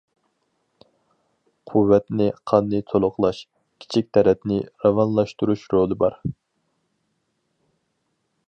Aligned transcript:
قۇۋۋەتنى، 1.71 2.27
قاننى 2.51 2.81
تولۇقلاش، 2.93 3.43
كىچىك 3.85 4.11
تەرەتنى 4.19 4.59
راۋانلاشتۇرۇش 4.87 5.69
رولى 5.77 6.03
بار. 6.05 6.21